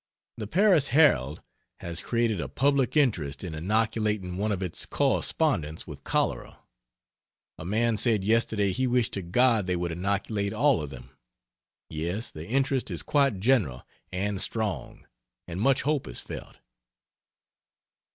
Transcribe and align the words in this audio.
The 0.37 0.47
Paris 0.47 0.87
Herald 0.87 1.43
has 1.81 2.01
created 2.01 2.39
a 2.41 2.49
public 2.49 2.97
interest 2.97 3.41
by 3.43 3.49
inoculating 3.55 4.35
one 4.35 4.51
of 4.51 4.63
its 4.63 4.87
correspondents 4.87 5.85
with 5.85 6.03
cholera. 6.03 6.57
A 7.59 7.65
man 7.65 7.97
said 7.97 8.23
yesterday 8.23 8.71
he 8.71 8.87
wished 8.87 9.13
to 9.13 9.21
God 9.21 9.67
they 9.67 9.75
would 9.75 9.91
inoculate 9.91 10.53
all 10.53 10.81
of 10.81 10.89
them. 10.89 11.11
Yes, 11.87 12.31
the 12.31 12.47
interest 12.49 12.89
is 12.89 13.03
quite 13.03 13.39
general 13.39 13.83
and 14.11 14.41
strong, 14.41 15.05
and 15.47 15.61
much 15.61 15.83
hope 15.83 16.07
is 16.07 16.19
felt. 16.19 16.57